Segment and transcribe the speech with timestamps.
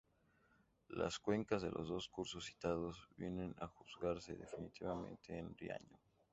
[0.89, 5.99] Las cuencas de los dos cursos citados vienen a juntarse definitivamente en Riaño.